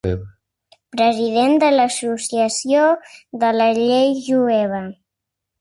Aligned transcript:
President 1.01 1.53
de 1.65 1.69
la 1.75 1.85
Associació 1.93 2.89
de 3.45 3.55
la 3.59 3.71
Llei 3.81 4.13
Jueva. 4.31 4.85